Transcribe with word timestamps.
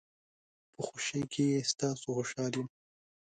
په 0.73 0.79
خوشۍ 0.87 1.21
کې 1.33 1.65
ستاسو 1.71 2.07
خوشحال 2.17 2.51
یم. 2.57 2.67